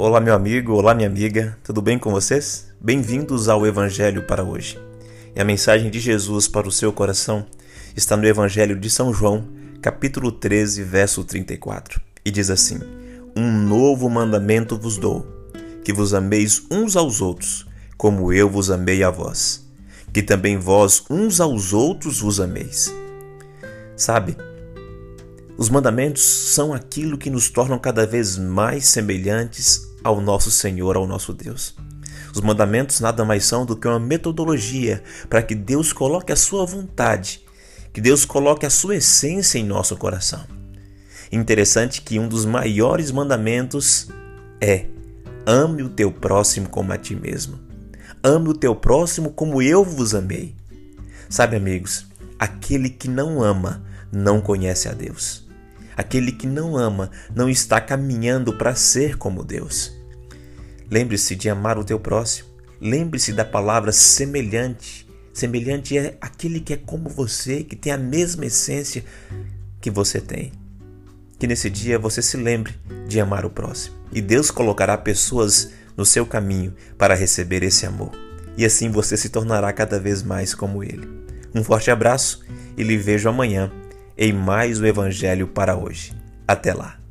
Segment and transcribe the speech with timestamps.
[0.00, 2.68] Olá, meu amigo, olá, minha amiga, tudo bem com vocês?
[2.80, 4.78] Bem-vindos ao Evangelho para hoje.
[5.34, 7.44] E a mensagem de Jesus para o seu coração
[7.96, 9.48] está no Evangelho de São João,
[9.82, 12.78] capítulo 13, verso 34, e diz assim:
[13.36, 15.26] Um novo mandamento vos dou,
[15.82, 19.68] que vos ameis uns aos outros, como eu vos amei a vós,
[20.12, 22.94] que também vós uns aos outros vos ameis.
[23.96, 24.36] Sabe,
[25.56, 31.06] os mandamentos são aquilo que nos tornam cada vez mais semelhantes ao nosso Senhor, ao
[31.06, 31.74] nosso Deus.
[32.34, 36.64] Os mandamentos nada mais são do que uma metodologia para que Deus coloque a sua
[36.64, 37.42] vontade,
[37.92, 40.44] que Deus coloque a sua essência em nosso coração.
[41.32, 44.08] Interessante que um dos maiores mandamentos
[44.60, 44.86] é:
[45.46, 47.58] ame o teu próximo como a ti mesmo.
[48.22, 50.54] Ame o teu próximo como eu vos amei.
[51.28, 52.06] Sabe, amigos,
[52.38, 55.47] aquele que não ama não conhece a Deus.
[55.98, 59.92] Aquele que não ama não está caminhando para ser como Deus.
[60.88, 62.48] Lembre-se de amar o teu próximo.
[62.80, 65.10] Lembre-se da palavra semelhante.
[65.34, 69.04] Semelhante é aquele que é como você, que tem a mesma essência
[69.80, 70.52] que você tem.
[71.36, 72.76] Que nesse dia você se lembre
[73.08, 73.96] de amar o próximo.
[74.12, 78.12] E Deus colocará pessoas no seu caminho para receber esse amor.
[78.56, 81.08] E assim você se tornará cada vez mais como Ele.
[81.52, 82.44] Um forte abraço
[82.76, 83.68] e lhe vejo amanhã
[84.18, 86.12] em mais um Evangelho para hoje.
[86.46, 87.07] Até lá!